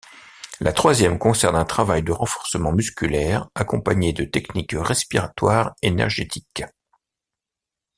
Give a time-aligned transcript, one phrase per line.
[0.59, 6.63] La troisième concerne un travail de renforcement musculaire accompagné de techniques respiratoires énergétiques.